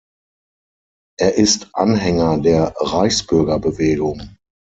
Er 1.19 1.35
ist 1.35 1.75
Anhänger 1.75 2.39
der 2.39 2.73
Reichsbürgerbewegung. 2.79 4.35